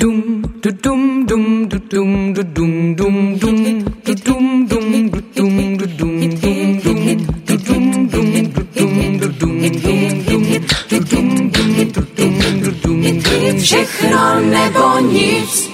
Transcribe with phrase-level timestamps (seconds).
[0.00, 5.76] Dum du dum dum du dum du dum dum dum du dum dum du dum
[5.78, 10.42] du dum dum dum du dum dum du dum du dum dum dum
[10.90, 15.70] du dum dum du dum du dum dum všechno nebo nic.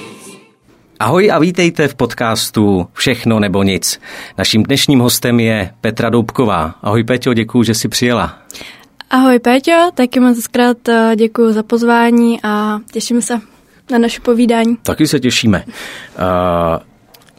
[1.00, 4.00] Ahoj a vítejte v podcastu Všechno nebo nic.
[4.38, 6.74] Naším dnešním hostem je Petra Doubková.
[6.82, 8.38] Ahoj Peťo, děkuji, že jsi přijela.
[9.10, 10.76] Ahoj Péťo, taky moc krát
[11.16, 13.40] děkuji za pozvání a těším se
[13.92, 14.76] na naše povídání.
[14.82, 15.64] Taky se těšíme.
[15.66, 15.72] Uh,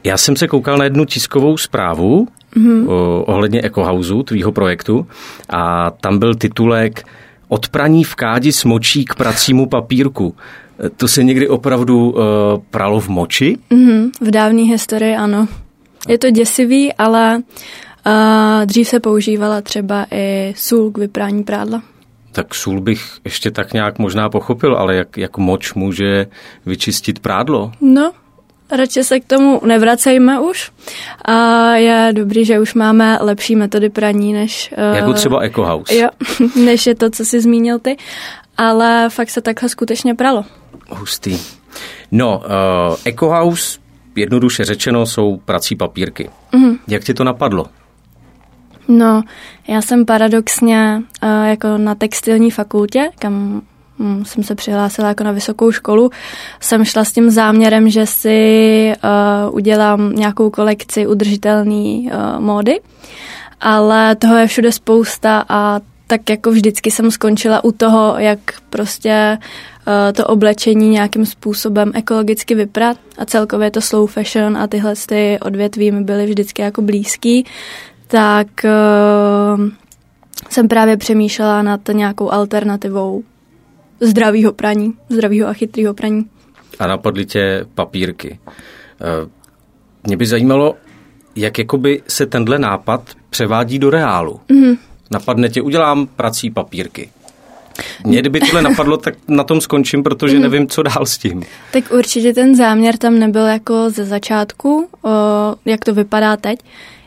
[0.03, 2.85] já jsem se koukal na jednu tiskovou zprávu mm-hmm.
[3.25, 5.07] ohledně Ecohouseu, tvýho projektu,
[5.49, 7.03] a tam byl titulek
[7.47, 10.35] Od praní v kádi s močí k pracímu papírku.
[10.97, 12.21] To se někdy opravdu uh,
[12.71, 13.57] pralo v moči?
[13.71, 15.47] Mm-hmm, v dávné historii ano.
[16.07, 17.41] Je to děsivý, ale
[18.05, 21.81] uh, dřív se používala třeba i sůl k vyprání prádla.
[22.33, 26.27] Tak sůl bych ještě tak nějak možná pochopil, ale jak, jak moč může
[26.65, 27.71] vyčistit prádlo?
[27.81, 28.11] No,
[28.71, 30.71] radši se k tomu nevracejme už.
[31.25, 31.35] A
[31.75, 34.73] je dobrý, že už máme lepší metody praní, než...
[34.93, 35.95] Jako třeba Ecohouse.
[35.95, 36.09] Jo,
[36.65, 37.97] než je to, co jsi zmínil ty.
[38.57, 40.45] Ale fakt se takhle skutečně pralo.
[40.89, 41.39] Hustý.
[42.11, 43.79] No, uh, Ecohouse,
[44.15, 46.29] jednoduše řečeno, jsou prací papírky.
[46.51, 46.75] Mm.
[46.87, 47.65] Jak ti to napadlo?
[48.87, 49.23] No,
[49.67, 53.61] já jsem paradoxně uh, jako na textilní fakultě, kam
[53.99, 56.09] hm, jsem se přihlásila jako na vysokou školu,
[56.59, 62.81] jsem šla s tím záměrem, že si uh, udělám nějakou kolekci udržitelné uh, módy,
[63.61, 68.39] ale toho je všude spousta a tak jako vždycky jsem skončila u toho, jak
[68.69, 69.37] prostě
[70.13, 75.91] to oblečení nějakým způsobem ekologicky vyprat a celkově to slow fashion a tyhle ty odvětví
[75.91, 77.45] mi byly vždycky jako blízký,
[78.13, 79.69] tak uh,
[80.49, 83.23] jsem právě přemýšlela nad nějakou alternativou
[83.99, 86.25] zdravého praní, zdravého a chytrého praní.
[86.79, 88.39] A napadly tě papírky.
[88.45, 89.29] Uh,
[90.07, 90.75] mě by zajímalo,
[91.35, 94.39] jak jakoby se tenhle nápad převádí do reálu.
[94.49, 94.77] Mm-hmm.
[95.11, 97.09] Napadne tě, udělám prací papírky.
[98.05, 100.43] Mě kdyby tohle napadlo, tak na tom skončím, protože mhm.
[100.43, 101.43] nevím, co dál s tím.
[101.71, 105.09] Tak určitě ten záměr tam nebyl jako ze začátku, o,
[105.65, 106.59] jak to vypadá teď.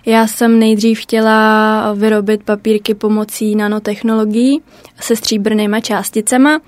[0.06, 4.62] Já jsem nejdřív chtěla vyrobit papírky pomocí nanotechnologií
[5.00, 6.60] se stříbrnýma částicema,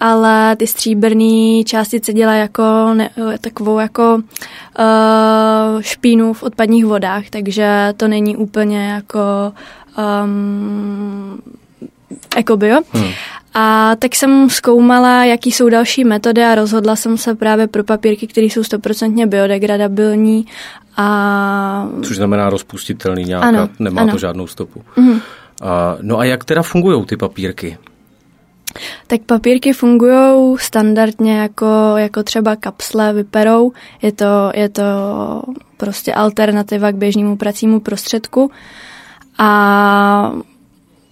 [0.00, 2.62] ale ty stříbrné částice dělají jako
[2.94, 9.52] ne, takovou jako uh, špínu v odpadních vodách, takže to není úplně jako
[10.24, 11.42] um,
[12.36, 12.80] ekobio.
[12.92, 13.10] Hmm.
[13.54, 18.26] A tak jsem zkoumala, jaký jsou další metody a rozhodla jsem se právě pro papírky,
[18.26, 20.46] které jsou stoprocentně biodegradabilní.
[20.96, 21.88] A...
[22.02, 24.12] Což znamená rozpustitelný nějaká, ano, nemá ano.
[24.12, 24.82] to žádnou stopu.
[24.96, 25.20] Mm.
[25.62, 27.78] A, no a jak teda fungují ty papírky?
[29.06, 33.72] Tak papírky fungují standardně jako, jako třeba kapsle, vyperou.
[34.02, 34.82] Je to, je to
[35.76, 38.50] prostě alternativa k běžnému pracímu prostředku.
[39.38, 40.32] A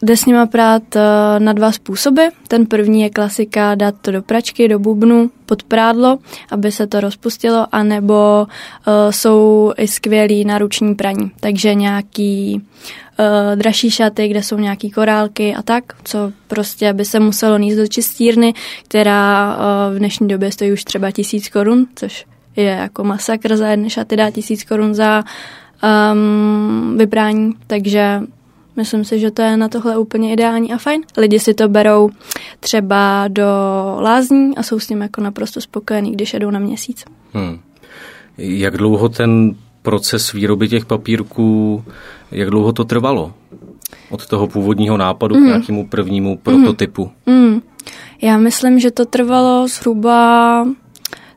[0.03, 1.00] Jde s nima prát eh,
[1.38, 2.22] na dva způsoby.
[2.48, 6.19] Ten první je klasika dát to do pračky, do bubnu, pod prádlo,
[6.50, 11.31] aby se to rozpustilo, anebo uh, jsou i skvělý náruční praní.
[11.41, 12.62] Takže nějaký
[13.19, 17.78] uh, dražší šaty, kde jsou nějaký korálky a tak, co prostě by se muselo níst
[17.78, 18.54] do čistírny,
[18.88, 22.26] která uh, v dnešní době stojí už třeba tisíc korun, což
[22.56, 25.25] je jako masakr za jedny šaty dát tisíc korun za
[26.12, 28.20] um, vybrání, takže
[28.78, 31.02] Myslím si, že to je na tohle úplně ideální a fajn.
[31.16, 32.10] Lidi si to berou
[32.60, 33.46] třeba do
[34.00, 37.04] lázní a jsou s tím jako naprosto spokojení, když jedou na měsíc.
[37.32, 37.58] Hmm.
[38.38, 41.84] Jak dlouho ten proces výroby těch papírků,
[42.30, 43.32] jak dlouho to trvalo?
[44.10, 45.40] Od toho původního nápadu mm.
[45.40, 45.48] k hmm.
[45.48, 47.10] nějakému prvnímu prototypu?
[47.26, 47.34] Mm.
[47.34, 47.62] Mm.
[48.22, 50.64] Já myslím, že to trvalo zhruba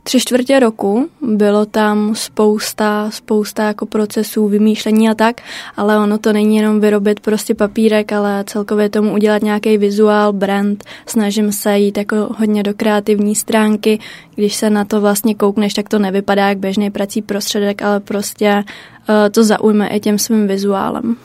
[0.03, 1.09] tři čtvrtě roku.
[1.21, 5.41] Bylo tam spousta, spousta jako procesů, vymýšlení a tak,
[5.77, 10.83] ale ono to není jenom vyrobit prostě papírek, ale celkově tomu udělat nějaký vizuál, brand.
[11.05, 13.99] Snažím se jít jako hodně do kreativní stránky.
[14.35, 18.63] Když se na to vlastně koukneš, tak to nevypadá jak běžný prací prostředek, ale prostě
[19.09, 21.15] uh, to zaujme i těm svým vizuálem.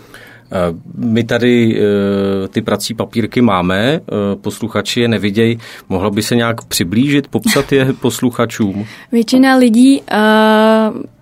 [0.52, 4.00] Eh, my tady eh, ty prací papírky máme, eh,
[4.37, 5.58] posluchači je nevidějí.
[5.88, 8.87] Mohla by se nějak přiblížit, popsat je posluchačům?
[9.12, 10.02] Většina lidí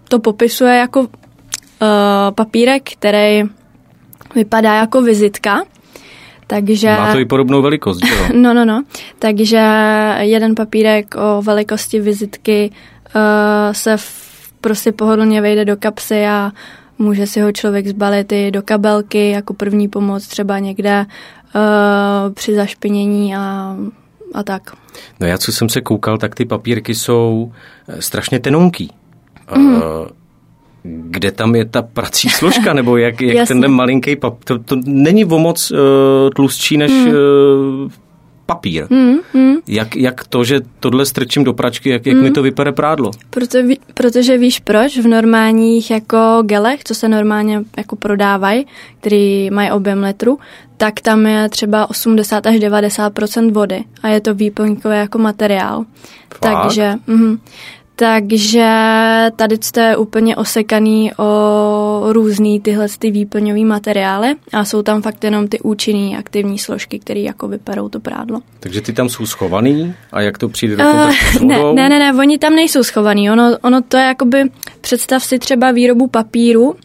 [0.08, 1.06] to popisuje jako
[2.34, 3.42] papírek, který
[4.34, 5.62] vypadá jako vizitka,
[6.46, 6.88] takže...
[6.88, 8.16] Má to i podobnou velikost, jo?
[8.34, 8.82] No, no, no.
[9.18, 9.60] Takže
[10.20, 13.22] jeden papírek o velikosti vizitky uh,
[13.72, 16.52] se v, prostě pohodlně vejde do kapsy a
[16.98, 21.06] Může si ho člověk zbalit i do kabelky jako první pomoc třeba někde
[21.54, 23.76] uh, při zašpinění a
[24.34, 24.76] a tak.
[25.20, 27.52] No já, co jsem se koukal, tak ty papírky jsou
[27.88, 28.90] eh, strašně tenonký.
[29.56, 29.82] Mm.
[30.82, 35.24] Kde tam je ta prací složka, nebo jak, jak ten malinký papír, to, to není
[35.24, 35.78] o moc uh,
[36.36, 37.08] tlustší než mm.
[37.08, 37.90] uh,
[38.46, 38.86] papír.
[38.90, 39.54] Mm, mm.
[39.66, 42.22] Jak, jak to, že tohle strčím do pračky, jak, jak mm.
[42.22, 43.10] mi to vypere prádlo?
[43.30, 43.58] Proto,
[43.94, 48.66] protože víš proč, v normálních jako gelech, co se normálně jako prodávají,
[49.00, 50.38] který mají objem litru,
[50.76, 55.84] tak tam je třeba 80 až 90% vody a je to výplňkové jako materiál.
[56.34, 56.40] Fakt?
[56.40, 57.38] Takže, mm,
[57.96, 58.66] takže
[59.36, 65.48] tady je úplně osekaný o různý tyhle ty výplňové materiály a jsou tam fakt jenom
[65.48, 68.40] ty účinné aktivní složky, které jako vyperou to prádlo.
[68.60, 71.10] Takže ty tam jsou schovaný a jak to přijde do uh,
[71.40, 73.30] ne, ne, ne, ne, oni tam nejsou schovaný.
[73.30, 74.42] Ono, ono to je jakoby,
[74.80, 76.76] představ si třeba výrobu papíru,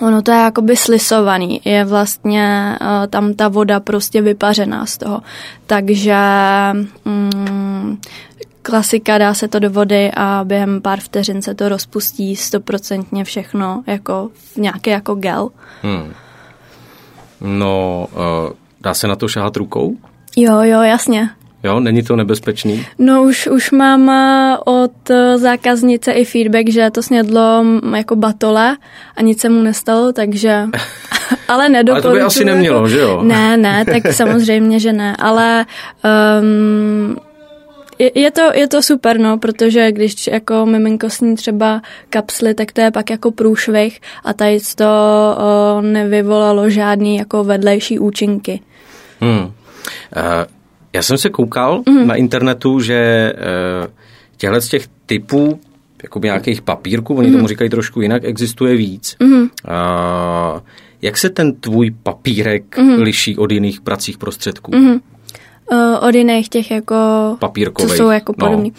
[0.00, 5.22] Ono to je jakoby slisovaný, je vlastně uh, tam ta voda prostě vypařená z toho.
[5.66, 6.16] Takže
[7.04, 7.98] mm,
[8.66, 13.82] klasika, dá se to do vody a během pár vteřin se to rozpustí stoprocentně všechno
[13.86, 15.48] jako nějaký jako gel.
[15.82, 16.12] Hmm.
[17.40, 19.96] No, uh, dá se na to šahat rukou?
[20.36, 21.30] Jo, jo, jasně.
[21.64, 22.86] Jo, není to nebezpečný?
[22.98, 27.64] No už, už mám eh, od eh, zákaznice i feedback, že to snědlo
[27.96, 28.76] jako batole
[29.16, 30.64] a nic se mu nestalo, takže...
[31.48, 32.08] ale nedoporučuji.
[32.08, 32.88] Ale to by asi nemělo, jako...
[32.88, 33.22] že jo?
[33.22, 35.66] Ne, ne, tak samozřejmě, že ne, ale
[36.40, 37.16] um,
[37.98, 42.72] je, je, to, je to super, no, protože když jako miminko sní třeba kapsly, tak
[42.72, 44.86] to je pak jako průšvih a tady to
[45.38, 48.60] o, nevyvolalo žádný jako vedlejší účinky.
[49.20, 49.38] Hmm.
[49.38, 49.50] Uh,
[50.92, 52.06] já jsem se koukal mm.
[52.06, 53.92] na internetu, že uh,
[54.36, 55.60] těchto z těch typů
[56.02, 57.34] jako nějakých papírků, oni mm.
[57.34, 59.16] tomu říkají trošku jinak, existuje víc.
[59.20, 59.40] Mm.
[59.42, 59.48] Uh,
[61.02, 63.02] jak se ten tvůj papírek mm.
[63.02, 64.76] liší od jiných pracích prostředků?
[64.76, 65.00] Mm.
[65.72, 66.96] Uh, od jiných těch jako...
[67.38, 67.90] Papírkových.
[67.90, 68.72] Co jsou jako podobný.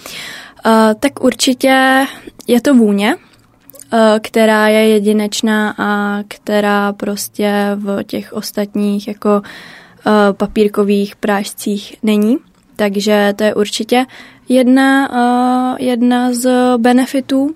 [0.65, 0.71] No.
[0.71, 2.05] Uh, tak určitě
[2.47, 9.41] je to vůně, uh, která je jedinečná a která prostě v těch ostatních jako
[10.05, 12.37] uh, papírkových prášcích není.
[12.75, 14.05] Takže to je určitě
[14.49, 17.55] jedna, uh, jedna z benefitů,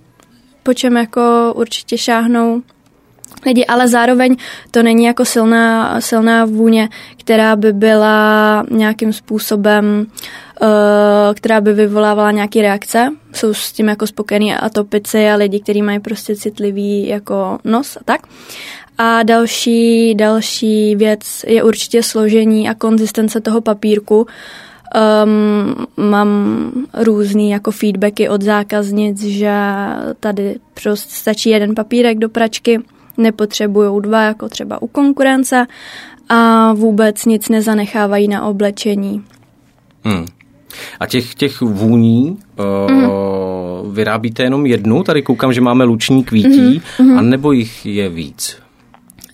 [0.63, 2.61] po čem jako určitě šáhnou
[3.45, 4.35] lidi, ale zároveň
[4.71, 10.05] to není jako silná, silná vůně, která by byla nějakým způsobem,
[10.61, 10.67] uh,
[11.35, 13.09] která by vyvolávala nějaké reakce.
[13.33, 17.99] Jsou s tím jako spokojení atopici a lidi, kteří mají prostě citlivý jako nos a
[18.05, 18.21] tak.
[18.97, 24.27] A další, další věc je určitě složení a konzistence toho papírku.
[25.25, 29.53] Um, mám různý jako feedbacky od zákaznic, že
[30.19, 32.79] tady prostě stačí jeden papírek do pračky,
[33.21, 35.67] nepotřebují dva, jako třeba u konkurence
[36.29, 39.23] a vůbec nic nezanechávají na oblečení.
[40.03, 40.25] Hmm.
[40.99, 43.93] A těch, těch vůní uh, mm.
[43.93, 45.03] vyrábíte jenom jednu?
[45.03, 47.17] Tady koukám, že máme luční kvítí, mm.
[47.17, 48.57] a nebo jich je víc?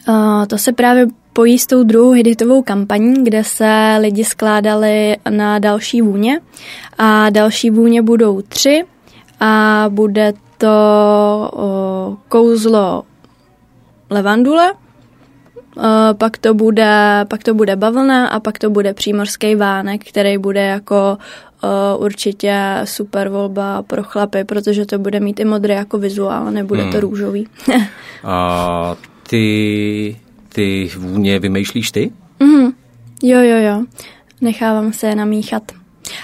[0.07, 5.59] Uh, to se právě pojí s tou druhou hiditovou kampaní, kde se lidi skládali na
[5.59, 6.39] další vůně
[6.97, 8.83] a další vůně budou tři
[9.39, 10.67] a bude to
[11.55, 13.03] uh, kouzlo
[14.09, 14.73] levandule,
[15.77, 15.83] Uh,
[16.13, 20.65] pak to, bude, pak to bude bavlna a pak to bude přímorský vánek, který bude
[20.65, 21.17] jako
[21.63, 26.83] uh, určitě super volba pro chlapy, protože to bude mít i modrý jako vizuál, nebude
[26.83, 26.91] hmm.
[26.91, 27.47] to růžový.
[28.23, 28.95] a
[29.29, 30.17] ty,
[30.49, 32.11] ty vůně vymýšlíš ty?
[32.39, 32.71] Mm,
[33.23, 33.85] jo, jo, jo.
[34.41, 35.63] Nechávám se je namíchat.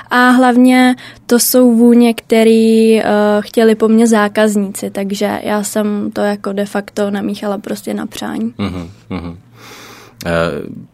[0.10, 3.10] A hlavně to jsou vůně, které uh,
[3.40, 8.54] chtěli po mně zákazníci, takže já jsem to jako de facto namíchala prostě na přání.
[8.60, 9.30] Uh-huh, uh-huh.
[9.30, 9.38] Uh,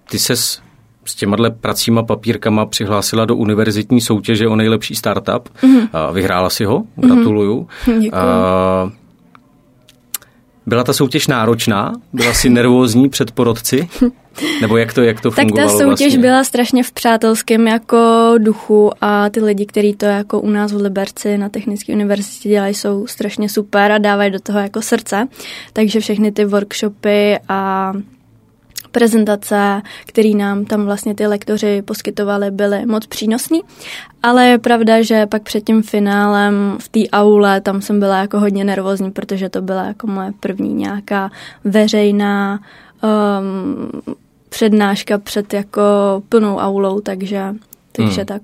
[0.10, 0.62] ty ses
[1.06, 5.50] s těma pracíma papírkama přihlásila do univerzitní soutěže o nejlepší startup.
[5.64, 5.78] Uh-huh.
[5.78, 7.68] Uh, vyhrála si ho, gratuluju.
[7.86, 8.00] Uh-huh.
[8.00, 8.12] Děkuji.
[8.12, 8.92] Uh,
[10.66, 11.94] byla ta soutěž náročná?
[12.14, 13.90] Byla si nervózní před porodci?
[14.62, 16.20] Nebo jak to, jak to fungovalo Tak ta soutěž vlastně?
[16.20, 20.82] byla strašně v přátelském jako duchu a ty lidi, kteří to jako u nás v
[20.82, 25.28] Liberci na Technické univerzitě dělají, jsou strašně super a dávají do toho jako srdce.
[25.74, 27.94] Takže všechny ty workshopy a
[28.92, 33.62] prezentace, které nám tam vlastně ty lektoři poskytovali, byly moc přínosný.
[34.24, 38.40] Ale je pravda, že pak před tím finálem v té aule tam jsem byla jako
[38.40, 41.32] hodně nervózní, protože to byla jako moje první nějaká
[41.64, 42.60] veřejná
[43.04, 44.16] um,
[44.50, 45.82] přednáška před jako
[46.30, 47.56] plnou aulou, takže,
[47.92, 48.26] takže hmm.
[48.26, 48.42] tak.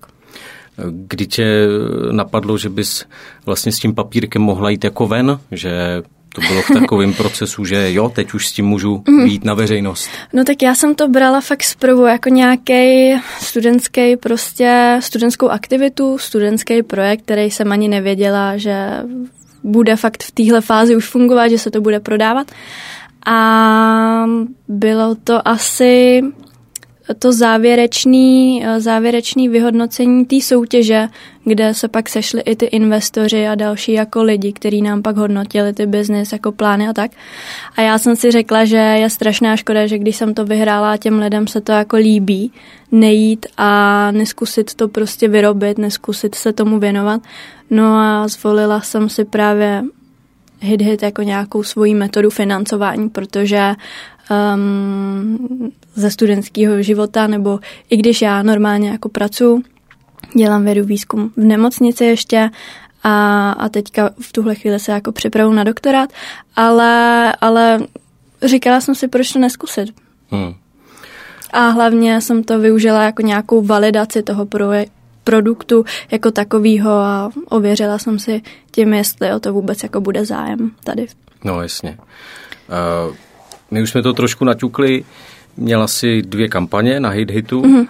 [0.89, 1.67] Kdy tě
[2.11, 3.05] napadlo, že bys
[3.45, 6.01] vlastně s tím papírkem mohla jít jako ven, že
[6.35, 10.09] to bylo v takovém procesu, že jo, teď už s tím můžu jít na veřejnost?
[10.33, 16.83] No tak já jsem to brala fakt zprvu jako nějaký studentský prostě, studentskou aktivitu, studentský
[16.83, 18.89] projekt, který jsem ani nevěděla, že
[19.63, 22.51] bude fakt v téhle fázi už fungovat, že se to bude prodávat.
[23.25, 24.25] A
[24.67, 26.23] bylo to asi
[27.19, 31.07] to závěrečný, závěrečný vyhodnocení té soutěže,
[31.43, 35.73] kde se pak sešli i ty investoři a další jako lidi, kteří nám pak hodnotili
[35.73, 37.11] ty biznis jako plány a tak.
[37.75, 40.97] A já jsem si řekla, že je strašná škoda, že když jsem to vyhrála a
[40.97, 42.51] těm lidem se to jako líbí,
[42.91, 47.21] nejít a neskusit to prostě vyrobit, neskusit se tomu věnovat.
[47.69, 49.83] No a zvolila jsem si právě
[50.65, 53.73] hit hit jako nějakou svoji metodu financování, protože
[54.53, 59.63] um, ze studentského života, nebo i když já normálně jako pracuji,
[60.37, 62.49] dělám vědu výzkum v nemocnici ještě
[63.03, 66.09] a, a teďka v tuhle chvíli se jako připravu na doktorát,
[66.55, 67.79] ale, ale
[68.43, 69.89] říkala jsem si, proč to neskusit.
[70.29, 70.53] Hmm.
[71.53, 74.87] A hlavně jsem to využila jako nějakou validaci toho proje-
[75.25, 78.41] produktu jako takového a ověřila jsem si
[78.71, 81.07] tím, jestli o to vůbec jako bude zájem tady.
[81.43, 81.97] No jasně.
[81.97, 83.15] Uh,
[83.71, 85.03] my už jsme to trošku naťukli,
[85.57, 87.87] měla si dvě kampaně na hit hitu, mm-hmm.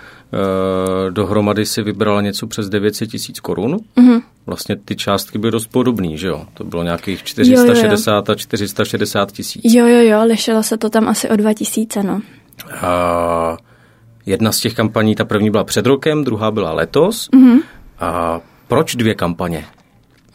[1.10, 3.77] dohromady si vybrala něco přes 900 tisíc korun.
[3.98, 4.22] Mm-hmm.
[4.46, 6.46] Vlastně ty částky byly dost podobné, že jo?
[6.54, 8.34] To bylo nějakých 460 jo, jo.
[8.34, 9.74] a 460 tisíc.
[9.74, 12.22] Jo, jo, jo, lišilo se to tam asi o 2000, no.
[12.82, 13.58] A
[14.25, 17.29] jedna z těch kampaní, ta první byla před rokem, druhá byla letos.
[17.29, 17.62] Mm-hmm.
[18.00, 19.65] A proč dvě kampaně?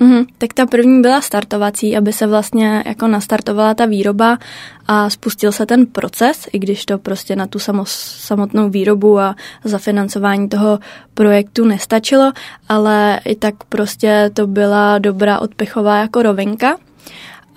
[0.00, 4.38] Mm, tak ta první byla startovací, aby se vlastně jako nastartovala ta výroba
[4.87, 7.59] a spustil se ten proces, i když to prostě na tu
[7.94, 10.78] samotnou výrobu a zafinancování toho
[11.14, 12.32] projektu nestačilo,
[12.68, 16.76] ale i tak prostě to byla dobrá odpichová jako rovinka.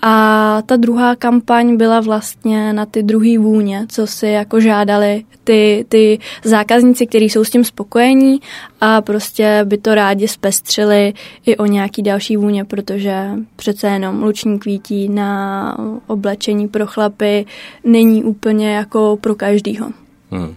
[0.06, 5.84] A ta druhá kampaň byla vlastně na ty druhý vůně, co si jako žádali ty,
[5.88, 8.40] ty zákazníci, kteří jsou s tím spokojení
[8.80, 11.12] a prostě by to rádi zpestřili
[11.46, 17.46] i o nějaký další vůně, protože přece jenom luční kvítí na oblečení pro chlapy
[17.84, 19.90] není úplně jako pro každýho.
[20.30, 20.54] Hmm.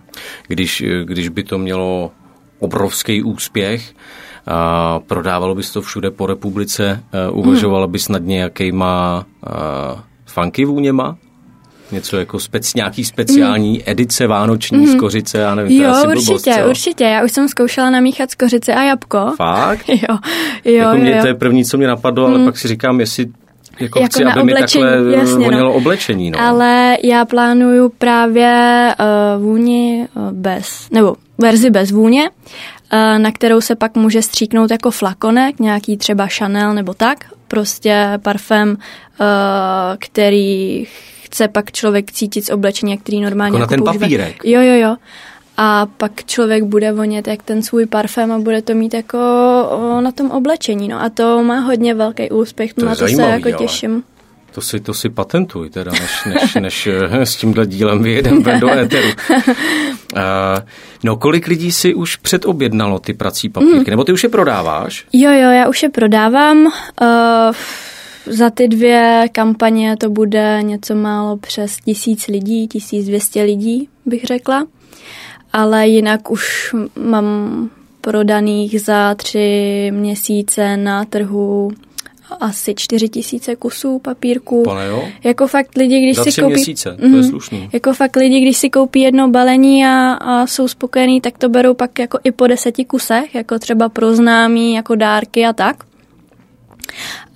[0.47, 2.11] Když, když by to mělo
[2.59, 3.93] obrovský úspěch,
[4.47, 11.17] a prodávalo bys to všude po republice, e, uvažovala bys nad nějakýma uh, funky vůněma?
[11.91, 13.79] Něco jako spec, nějaký speciální mm.
[13.85, 14.87] edice vánoční mm.
[14.87, 17.03] z kořice, já nevím, Jo, to určitě, blbost, určitě.
[17.03, 19.33] Já už jsem zkoušela namíchat z kořice a jabko.
[19.37, 19.85] Fakt?
[19.89, 20.17] jo,
[20.65, 21.21] jo, jako mě jo.
[21.21, 22.33] to je první, co mě napadlo, mm.
[22.33, 23.25] ale pak si říkám, jestli
[23.79, 25.73] jako, jako chci, aby oblečení, mi takhle jasně, vonělo no.
[25.73, 26.31] oblečení.
[26.31, 26.41] No.
[26.41, 32.35] Ale já plánuju právě uh, vůni uh, bez, nebo verzi bez vůně, uh,
[33.17, 38.69] na kterou se pak může stříknout jako flakonek, nějaký třeba Chanel nebo tak, prostě parfém,
[38.69, 38.77] uh,
[39.99, 40.85] který
[41.21, 44.05] chce pak člověk cítit z oblečení, který normálně jako, jako na ten používat.
[44.05, 44.45] papírek.
[44.45, 44.95] Jo, jo, jo.
[45.57, 49.17] A pak člověk bude vonět jak ten svůj parfém a bude to mít jako
[50.01, 50.87] na tom oblečení.
[50.87, 54.03] No a to má hodně velký úspěch, to na to se jako těším.
[54.51, 58.69] To si, to si patentuj teda, než, než, než eh, s tímhle dílem vyjedeme do
[58.69, 59.07] éteru.
[59.07, 59.43] Uh,
[61.03, 63.77] no kolik lidí si už předobjednalo ty prací papírky?
[63.77, 63.89] Mm.
[63.89, 65.05] Nebo ty už je prodáváš?
[65.13, 66.65] Jo, jo, já už je prodávám.
[66.65, 66.71] Uh,
[68.25, 74.23] za ty dvě kampaně to bude něco málo přes tisíc lidí, tisíc dvěstě lidí, bych
[74.23, 74.67] řekla.
[75.53, 77.69] Ale jinak už mám
[78.01, 81.71] prodaných za tři měsíce na trhu
[82.39, 84.63] asi čtyři tisíce kusů papírku.
[84.63, 85.03] Pane jo?
[85.23, 86.53] Jako fakt lidi, když Za si koupí...
[86.53, 87.23] měsíce, to je mhm.
[87.23, 87.69] slušný.
[87.73, 91.73] Jako fakt lidi, když si koupí jedno balení a, a jsou spokojení, tak to berou
[91.73, 95.83] pak jako i po deseti kusech, jako třeba pro známí, jako dárky a tak.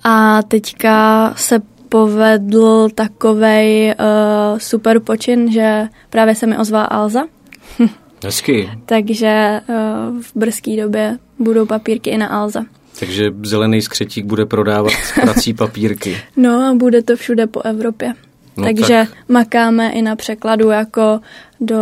[0.04, 7.24] A teďka se povedl takovej uh, super počin, že právě se mi ozvala Alza.
[8.24, 8.70] Hezky.
[8.86, 12.64] Takže uh, v brzké době budou papírky i na Alza.
[12.98, 16.16] Takže zelený skřetík bude prodávat prací papírky.
[16.36, 18.14] No a bude to všude po Evropě.
[18.56, 19.08] No Takže tak.
[19.28, 21.20] makáme i na překladu jako
[21.60, 21.78] do,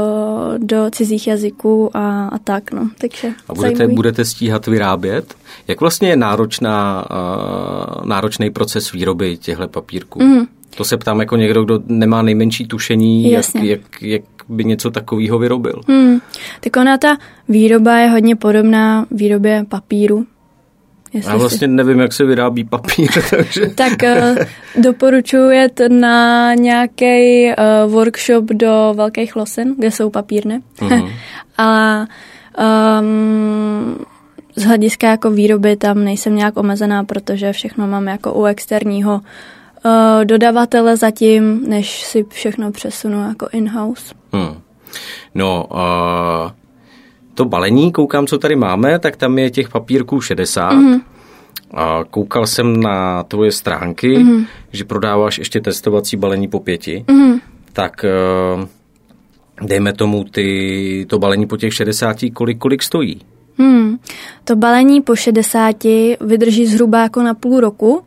[0.58, 2.72] do cizích jazyků a, a tak.
[2.72, 2.90] No.
[2.98, 5.34] Takže a budete, budete stíhat vyrábět?
[5.68, 10.22] Jak vlastně je náročná, uh, náročný proces výroby těchto papírků?
[10.22, 10.46] Mm.
[10.76, 15.38] To se ptám jako někdo, kdo nemá nejmenší tušení, jak, jak, jak by něco takového
[15.38, 15.80] vyrobil.
[15.88, 16.20] Mm.
[16.60, 17.16] Tak ona ta
[17.48, 20.26] výroba je hodně podobná výrobě papíru.
[21.14, 21.68] Já vlastně si...
[21.68, 23.10] nevím, jak se vyrábí papír.
[23.30, 23.66] Takže...
[23.66, 24.44] tak uh,
[24.82, 30.60] doporučuji jet na nějaký uh, workshop do Velkých Losin, kde jsou papírny.
[30.78, 31.12] Uh-huh.
[31.58, 32.00] A
[33.00, 33.98] um,
[34.56, 40.24] z hlediska jako výroby tam nejsem nějak omezená, protože všechno mám jako u externího uh,
[40.24, 44.14] dodavatele zatím, než si všechno přesunu jako in-house.
[44.32, 44.60] Hmm.
[45.34, 46.50] No, uh,
[47.40, 50.73] to balení, koukám, co tady máme, tak tam je těch papírků 60.
[50.73, 51.00] Mm-hmm.
[51.75, 54.47] A koukal jsem na tvoje stránky, mm-hmm.
[54.73, 57.04] že prodáváš ještě testovací balení po pěti.
[57.09, 57.40] Mm-hmm.
[57.73, 58.64] Tak uh,
[59.66, 63.20] dejme tomu ty, to balení po těch 60, kolik, kolik stojí?
[63.59, 63.99] Hmm.
[64.44, 65.76] To balení po 60
[66.20, 68.02] vydrží zhruba jako na půl roku,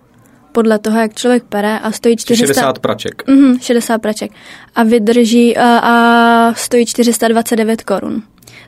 [0.51, 2.45] podle toho, jak člověk pere a stojí 400...
[2.45, 3.27] 60 praček.
[3.27, 4.31] Mm, 60 praček.
[4.75, 8.23] A vydrží a, a stojí 429 korun.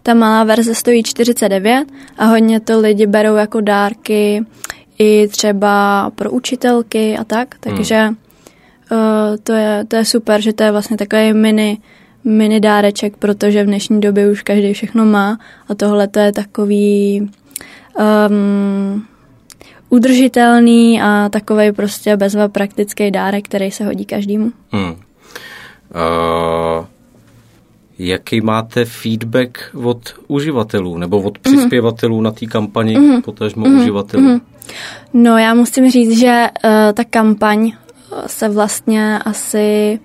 [0.06, 1.86] Ta malá verze stojí 49
[2.18, 4.46] a hodně to lidi berou jako dárky
[5.00, 8.18] i třeba pro učitelky a tak, takže hmm.
[8.92, 11.78] uh, to, je, to je super, že to je vlastně takový mini
[12.24, 17.30] mini dáreček, protože v dnešní době už každý všechno má a tohle to je takový
[18.30, 19.06] um,
[19.90, 24.52] udržitelný a takový prostě bezva praktický dárek, který se hodí každému.
[24.72, 24.92] Hmm.
[24.92, 26.86] Uh,
[28.00, 31.58] jaký máte feedback od uživatelů nebo od mhm.
[31.58, 33.22] přispěvatelů na té kampani, mm-hmm.
[33.22, 33.82] potažmo mm-hmm.
[33.82, 34.24] uživatelů?
[34.24, 34.42] Mm-hmm.
[35.14, 37.72] No já musím říct, že uh, ta kampaň
[38.28, 40.00] se vlastně asi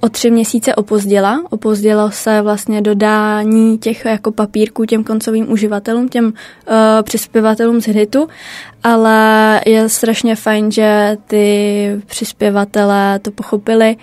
[0.00, 1.42] o tři měsíce opozdila.
[1.50, 6.32] Opozdilo se vlastně dodání těch jako papírků těm koncovým uživatelům, těm uh,
[7.02, 8.28] přispěvatelům z hitu,
[8.84, 13.96] ale je strašně fajn, že ty přispěvatele to pochopili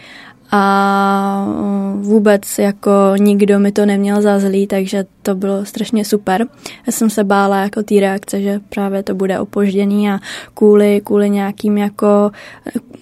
[0.51, 1.47] a
[1.95, 6.45] vůbec jako nikdo mi to neměl za zlý, takže to bylo strašně super.
[6.87, 10.19] Já jsem se bála jako té reakce, že právě to bude opožděný a
[10.53, 12.31] kvůli, kvůli nějakým jako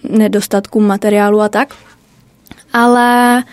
[0.10, 1.76] nedostatkům materiálu a tak
[2.74, 3.44] ale Uh,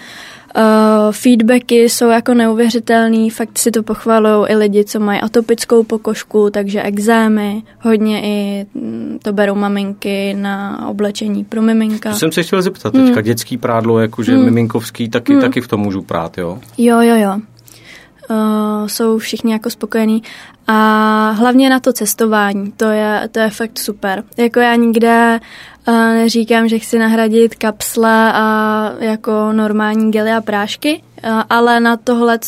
[1.11, 6.83] feedbacky jsou jako neuvěřitelný, fakt si to pochvalují i lidi, co mají atopickou pokožku, takže
[6.83, 12.11] exémy, hodně i mm, to berou maminky na oblečení pro miminka.
[12.11, 13.23] To jsem se chtěl zeptat, teďka hmm.
[13.23, 14.45] dětský prádlo, jakože hmm.
[14.45, 15.43] miminkovský, taky, hmm.
[15.43, 16.59] taky v tom můžu prát, jo?
[16.79, 17.41] Jo, jo, jo.
[18.31, 20.23] Uh, jsou všichni jako spokojení
[20.67, 24.25] a hlavně na to cestování, to je, to je fakt super.
[24.37, 25.41] Jako já nikde
[25.87, 31.03] Neříkám, že chci nahradit kapsle a jako normální gely a prášky,
[31.51, 32.39] ale na tohle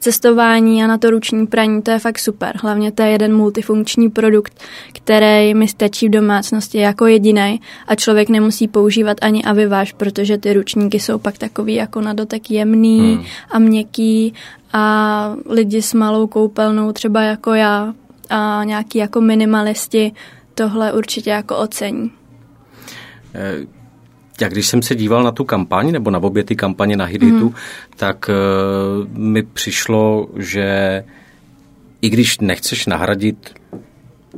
[0.00, 2.56] cestování a na to ruční praní to je fakt super.
[2.62, 8.28] Hlavně to je jeden multifunkční produkt, který mi stačí v domácnosti jako jediný a člověk
[8.28, 13.24] nemusí používat ani aviváž, protože ty ručníky jsou pak takový jako na dotek jemný hmm.
[13.50, 14.34] a měkký
[14.74, 17.94] a lidi s malou koupelnou třeba jako já
[18.30, 20.12] a nějaký jako minimalisti
[20.54, 22.10] tohle určitě jako ocení.
[23.34, 23.66] Eh,
[24.40, 27.48] jak když jsem se díval na tu kampaň, nebo na obě ty kampaně na Hiditu,
[27.48, 27.54] mm.
[27.96, 31.04] tak uh, mi přišlo, že
[32.02, 33.54] i když nechceš nahradit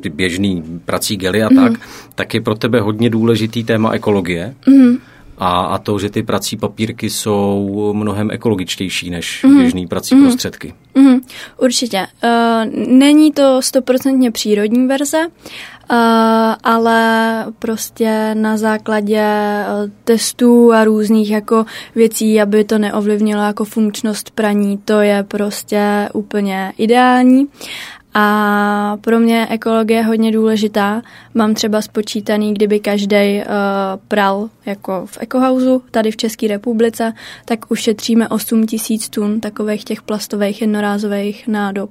[0.01, 1.57] ty běžný prací gely a mm.
[1.57, 1.81] tak,
[2.14, 4.55] tak je pro tebe hodně důležitý téma ekologie.
[4.66, 4.99] Mm.
[5.38, 9.59] A, a to, že ty prací papírky jsou mnohem ekologičtější než mm.
[9.59, 10.22] běžný prací mm.
[10.22, 10.75] prostředky.
[10.94, 11.16] Mm.
[11.59, 12.07] Určitě.
[12.25, 15.18] Uh, není to stoprocentně přírodní verze,
[15.90, 15.96] Uh,
[16.62, 24.31] ale prostě na základě uh, testů a různých jako věcí, aby to neovlivnilo jako funkčnost
[24.31, 27.46] praní, to je prostě úplně ideální.
[28.19, 31.03] A pro mě ekologie je hodně důležitá.
[31.35, 33.43] Mám třeba spočítaný, kdyby každý uh,
[34.09, 37.13] pral jako v ekohausu tady v České republice,
[37.45, 41.91] tak ušetříme 8 tisíc tun takových těch plastových jednorázových nádob,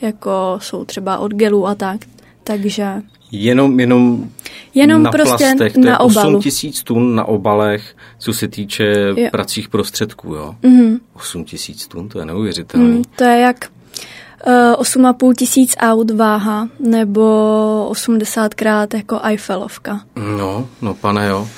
[0.00, 2.00] jako jsou třeba od gelů a tak.
[2.44, 3.02] Takže
[3.32, 4.28] Jenom, jenom,
[4.74, 6.36] jenom na prostě plastech, to na obalu.
[6.36, 9.28] 8 tisíc tun na obalech, co se týče jo.
[9.32, 10.54] pracích prostředků, jo?
[10.62, 10.98] Mm-hmm.
[11.14, 12.86] 8 tisíc tun, to je neuvěřitelné.
[12.86, 13.79] Mm, to je jak eh,
[14.76, 20.00] 8,5 tisíc aut váha, nebo 80 krát jako Eiffelovka.
[20.16, 21.48] No, no pane jo.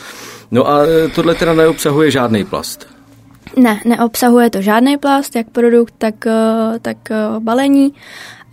[0.50, 2.86] No a eh, tohle teda neobsahuje žádný plast.
[3.56, 6.96] Ne, neobsahuje to žádný plast, jak produkt, tak, eh, tak
[7.38, 7.94] balení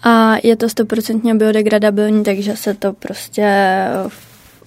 [0.03, 3.85] a je to stoprocentně biodegradabilní, takže se to prostě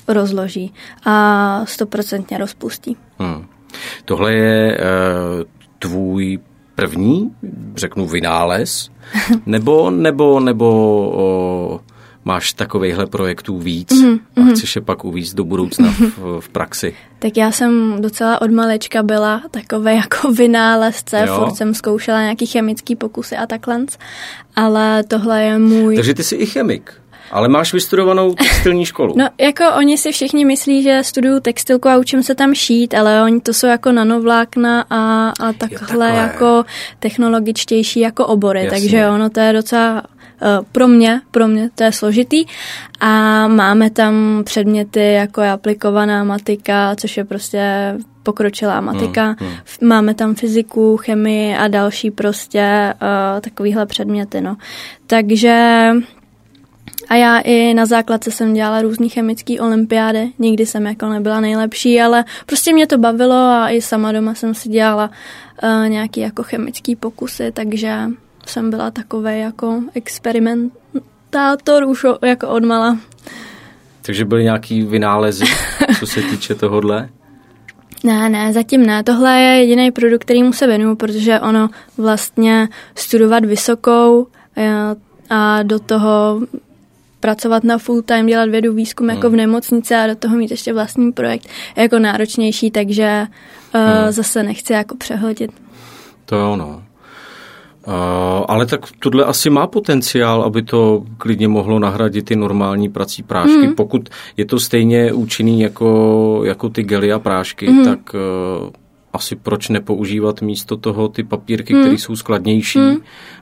[0.08, 2.96] rozloží a stoprocentně rozpustí.
[3.18, 3.46] Hmm.
[4.04, 5.42] Tohle je uh,
[5.78, 6.38] tvůj
[6.82, 7.30] první,
[7.76, 8.90] řeknu, vynález,
[9.46, 11.80] nebo, nebo, nebo uh,
[12.24, 14.20] máš takovýchhle projektů víc mm-hmm.
[14.36, 14.50] a mhm.
[14.50, 16.94] chceš je pak uvíct do budoucna v, v praxi?
[17.18, 21.36] Tak já jsem docela od malečka byla takové jako vynálezce, jo.
[21.36, 23.84] furt jsem zkoušela nějaký chemický pokusy a takhle,
[24.56, 25.96] ale tohle je můj...
[25.96, 27.01] Takže ty jsi i chemik?
[27.32, 29.14] Ale máš vystudovanou textilní školu.
[29.18, 33.22] No, jako oni si všichni myslí, že studuju textilku a učím se tam šít, ale
[33.22, 36.64] oni to jsou jako nanovlákna a, a takhle, takhle jako
[36.98, 38.80] technologičtější jako obory, Jasně.
[38.80, 40.02] takže ono to je docela
[40.72, 42.44] pro mě, pro mě to je složitý.
[43.00, 49.24] A máme tam předměty jako je aplikovaná matika, což je prostě pokročilá matika.
[49.24, 49.88] Hmm, hmm.
[49.88, 54.40] Máme tam fyziku, chemii a další prostě uh, takovýhle předměty.
[54.40, 54.56] No.
[55.06, 55.90] Takže
[57.12, 62.00] a já i na základce jsem dělala různý chemický olympiády, nikdy jsem jako nebyla nejlepší,
[62.00, 65.10] ale prostě mě to bavilo a i sama doma jsem si dělala
[65.62, 67.98] uh, nějaký jako chemický pokusy, takže
[68.46, 72.98] jsem byla takový jako experimentátor už jako odmala.
[74.02, 75.44] Takže byly nějaký vynálezy,
[75.98, 77.08] co se týče tohohle?
[78.04, 79.02] Ne, ne, zatím ne.
[79.02, 84.72] Tohle je jediný produkt, kterýmu se věnuju, protože ono vlastně studovat vysokou eh,
[85.30, 86.40] a do toho
[87.22, 89.36] pracovat na full time, dělat vědu výzkum jako v hmm.
[89.36, 93.26] nemocnici a do toho mít ještě vlastní projekt je jako náročnější, takže
[93.74, 94.12] uh, hmm.
[94.12, 95.50] zase nechci jako přehodit.
[96.26, 96.82] To je ono.
[97.86, 97.94] Uh,
[98.48, 103.66] ale tak tohle asi má potenciál, aby to klidně mohlo nahradit ty normální prací prášky.
[103.66, 103.74] Mm.
[103.74, 107.84] Pokud je to stejně účinný jako, jako ty gely a prášky, mm.
[107.84, 108.70] tak uh,
[109.12, 111.82] asi proč nepoužívat místo toho ty papírky, hmm.
[111.82, 112.96] které jsou skladnější, hmm.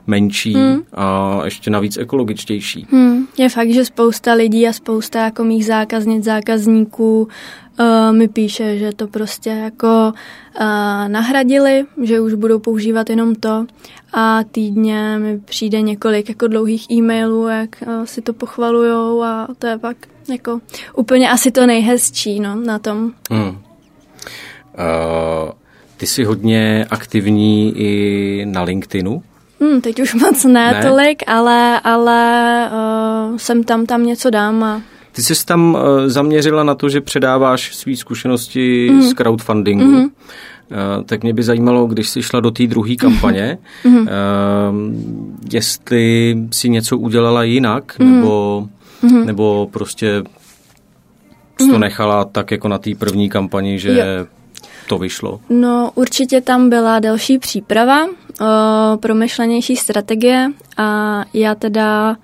[0.07, 0.83] menší hmm.
[0.93, 2.87] a ještě navíc ekologičtější.
[2.91, 3.27] Hmm.
[3.37, 7.27] Je fakt, že spousta lidí a spousta jako mých zákaznic, zákazníků
[7.79, 10.13] uh, mi píše, že to prostě jako
[10.59, 10.63] uh,
[11.07, 13.65] nahradili, že už budou používat jenom to
[14.13, 19.67] a týdně mi přijde několik jako dlouhých e-mailů, jak uh, si to pochvalujou a to
[19.67, 19.97] je pak
[20.29, 20.59] jako
[20.95, 23.11] úplně asi to nejhezčí no, na tom.
[23.31, 23.49] Hmm.
[23.49, 23.55] Uh,
[26.01, 29.23] ty jsi hodně aktivní i na LinkedInu?
[29.59, 30.81] Hmm, teď už moc ne, ne?
[30.83, 36.63] tolik, ale, ale uh, jsem tam, tam něco dám a ty jsi tam uh, zaměřila
[36.63, 39.01] na to, že předáváš své zkušenosti mm.
[39.01, 39.85] z crowdfundingu.
[39.85, 40.09] Mm.
[41.05, 44.07] Tak mě by zajímalo, když jsi šla do té druhé kampaně, mm.
[45.53, 48.15] jestli si něco udělala jinak, mm.
[48.15, 48.67] nebo,
[49.01, 49.25] mm.
[49.25, 50.23] nebo prostě
[51.57, 51.79] to mm.
[51.79, 54.40] nechala tak jako na té první kampani, že jo
[54.91, 55.39] to vyšlo?
[55.49, 62.17] No určitě tam byla další příprava, o, promyšlenější strategie a já teda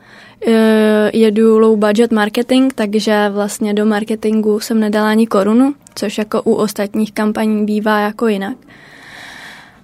[0.47, 6.41] e, jedu low budget marketing, takže vlastně do marketingu jsem nedala ani korunu, což jako
[6.41, 8.57] u ostatních kampaní bývá jako jinak.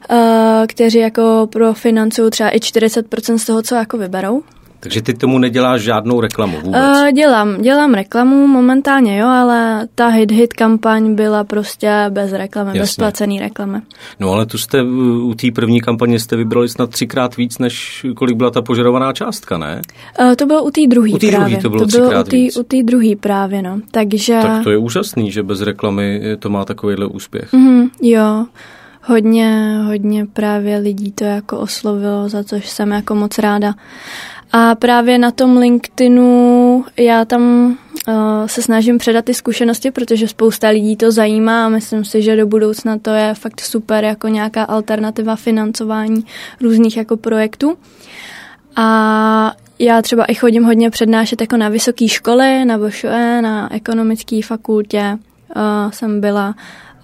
[0.09, 4.43] E, kteří jako profinancují třeba i 40% z toho, co jako vyberou.
[4.83, 6.81] Takže ty tomu neděláš žádnou reklamu vůbec?
[6.81, 12.81] Uh, dělám, dělám reklamu momentálně, jo, ale ta hit-hit kampaň byla prostě bez reklamy, Jasně.
[12.81, 13.81] bez placený reklamy.
[14.19, 14.83] No ale tu jste
[15.23, 19.57] u té první kampaně jste vybrali snad třikrát víc, než kolik byla ta požadovaná částka,
[19.57, 19.81] ne?
[20.19, 21.37] Uh, to bylo u té druhé právě.
[21.39, 23.79] Druhý to bylo, to bylo u tý, u té druhé právě, no.
[23.91, 24.39] Takže...
[24.41, 27.53] Tak to je úžasný, že bez reklamy to má takovýhle úspěch.
[27.53, 28.45] Mm, jo,
[29.05, 33.73] hodně, hodně právě lidí to jako oslovilo, za což jsem jako moc ráda.
[34.51, 37.41] A právě na tom LinkedInu já tam
[38.07, 38.13] uh,
[38.45, 42.47] se snažím předat ty zkušenosti, protože spousta lidí to zajímá a myslím si, že do
[42.47, 46.25] budoucna to je fakt super jako nějaká alternativa financování
[46.61, 47.77] různých jako projektů.
[48.75, 54.39] A já třeba i chodím hodně přednášet jako na vysoké školy, na VŠE, na ekonomické
[54.43, 55.17] fakultě
[55.55, 56.55] uh, jsem byla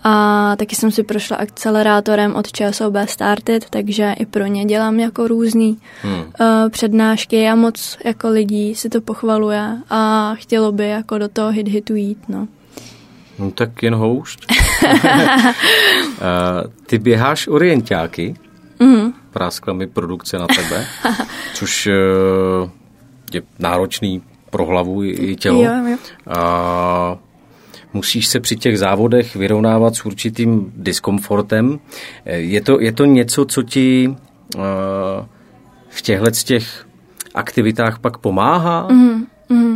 [0.04, 5.28] a taky jsem si prošla akcelerátorem od ČSOB Started, takže i pro ně dělám jako
[5.28, 6.14] různý hmm.
[6.14, 6.26] uh,
[6.70, 11.68] přednášky a moc jako lidí si to pochvaluje a chtělo by jako do toho hit
[11.68, 12.48] hitu jít, no.
[13.40, 14.46] No tak jen houšť.
[14.84, 14.98] uh,
[16.86, 18.36] ty běháš orientáky,
[18.80, 19.14] mm.
[19.32, 20.86] práskla mi produkce na tebe,
[21.54, 22.70] což uh,
[23.34, 25.64] je náročný pro hlavu i tělo.
[25.64, 25.98] Jo, jo.
[26.28, 27.18] Uh,
[27.94, 31.80] musíš se při těch závodech vyrovnávat s určitým diskomfortem.
[32.26, 34.08] Je to, je to něco, co ti
[34.56, 34.64] uh,
[35.90, 36.88] v těchto těch
[37.34, 38.88] aktivitách pak pomáhá?
[38.92, 39.76] Mm, mm.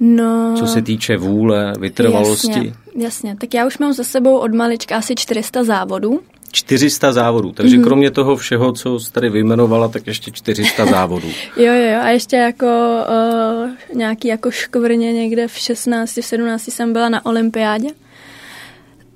[0.00, 2.48] No, co se týče vůle, vytrvalosti?
[2.48, 3.36] Jasně, jasně.
[3.36, 6.20] Tak já už mám za sebou od malička asi 400 závodů.
[6.52, 7.84] 400 závodů, takže mm-hmm.
[7.84, 11.28] kromě toho všeho, co jsi tady vyjmenovala, tak ještě 400 závodů.
[11.56, 16.92] jo, jo, a ještě jako uh, nějaký jako škvrně někde v 16, v 17 jsem
[16.92, 17.88] byla na olympiádě.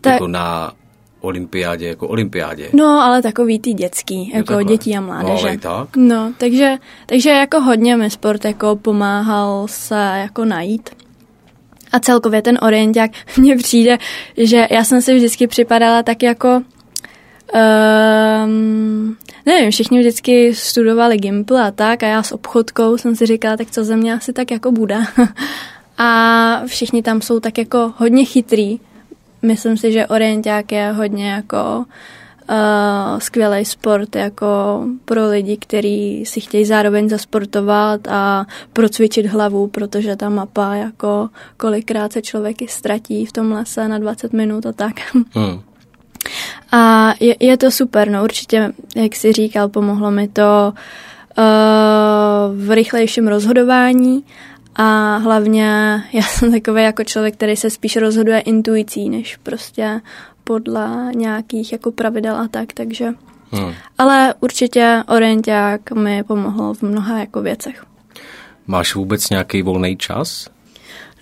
[0.01, 0.13] Tak...
[0.13, 0.73] Jako na
[1.21, 2.69] olympiádě, jako olympiádě.
[2.73, 4.65] No, ale takový ty dětský, jako takhle.
[4.65, 5.51] dětí a mládeže.
[5.51, 5.97] No, tak?
[5.97, 10.91] No, takže, takže jako hodně mi sport jako pomáhal se jako najít.
[11.93, 13.99] A celkově ten orienták mně přijde,
[14.37, 16.61] že já jsem si vždycky připadala tak jako
[17.53, 23.57] Um, nevím, všichni vždycky studovali Gimpl a tak a já s obchodkou jsem si říkala,
[23.57, 24.99] tak co ze mě asi tak jako bude.
[25.99, 28.81] a všichni tam jsou tak jako hodně chytrý.
[29.43, 31.85] Myslím si, že orienták je hodně jako
[32.51, 34.47] uh, skvělý sport jako
[35.05, 42.13] pro lidi, kteří si chtějí zároveň zasportovat a procvičit hlavu, protože ta mapa jako kolikrát
[42.13, 44.95] se člověk i ztratí v tom lese na 20 minut a tak.
[45.35, 45.61] Hmm.
[46.73, 50.73] A je, je to super, no určitě, jak jsi říkal, pomohlo mi to
[51.39, 51.45] uh,
[52.67, 54.25] v rychlejším rozhodování
[54.77, 60.01] a hlavně já jsem takový jako člověk, který se spíš rozhoduje intuicí, než prostě
[60.45, 63.09] podle nějakých jako pravidel a tak, takže
[63.51, 63.73] hmm.
[63.99, 67.85] ale určitě orienták mi pomohl v mnoha jako věcech.
[68.67, 70.49] Máš vůbec nějaký volný čas?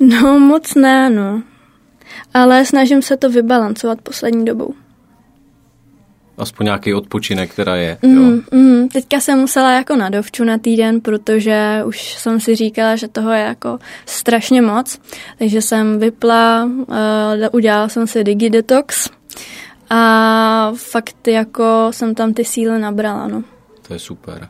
[0.01, 1.43] No moc ne, no.
[2.35, 4.75] Ale snažím se to vybalancovat poslední dobou
[6.39, 7.99] aspoň nějaký odpočinek, která je.
[8.03, 8.43] Mm, jo.
[8.53, 13.09] Mm, teďka jsem musela jako na dovču na týden, protože už jsem si říkala, že
[13.09, 14.99] toho je jako strašně moc,
[15.39, 16.97] takže jsem vypla, uh,
[17.53, 19.11] udělala jsem si digidetox
[19.91, 23.43] a fakt jako jsem tam ty síly nabrala, no.
[23.89, 24.49] To je super.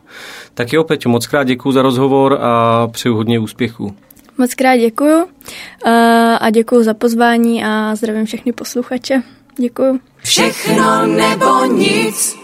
[0.53, 3.95] Tak jo, Peťo, moc krát děkuji za rozhovor a přeju hodně úspěchů.
[4.37, 5.29] Moc krát děkuju uh,
[6.39, 9.23] a děkuju za pozvání a zdravím všechny posluchače.
[9.57, 9.99] Děkuju.
[10.23, 12.42] Všechno nebo nic.